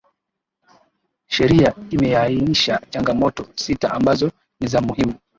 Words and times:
Sheria 1.27 1.73
imeainisha 1.91 2.81
changamoto 2.89 3.47
sita 3.55 3.91
ambazo 3.93 4.31
ni 4.59 4.67
za 4.67 4.81
muhimu 4.81 5.13